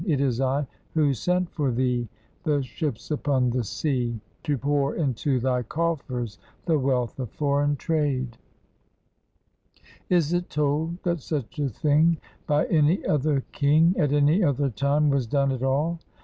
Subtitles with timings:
[0.03, 2.09] It is I who sent for thee,
[2.41, 8.39] The ships upon the sea, To pour into thy coffers the wealth of foreign trade;
[10.09, 12.17] Is it told that such a thing
[12.47, 15.99] By any other king, At any other time, was done at all?